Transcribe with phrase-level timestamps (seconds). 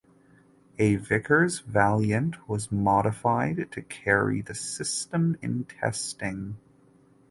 [0.79, 6.57] A Vickers Valiant was modified to carry the system in testing.